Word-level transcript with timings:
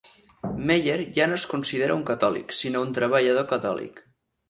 Meyer 0.69 0.95
ja 1.19 1.27
no 1.33 1.37
es 1.41 1.45
considera 1.53 1.99
un 1.99 2.03
catòlic, 2.09 2.59
sinó 2.65 2.85
un 2.89 2.99
treballador 3.01 3.51
catòlic. 3.57 4.07